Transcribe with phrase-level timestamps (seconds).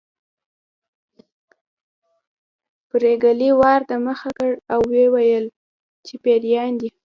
[2.89, 5.45] پريګلې وار د مخه کړ او وویل
[6.05, 6.89] چې پيريان دي